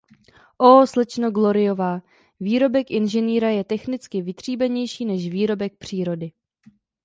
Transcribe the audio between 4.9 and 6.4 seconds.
než výrobek přírody.